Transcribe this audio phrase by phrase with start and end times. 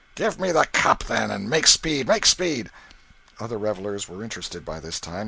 [0.15, 2.71] "Give me the cup, then, and make speed, make speed!"
[3.39, 5.19] Other revellers were interested by this time.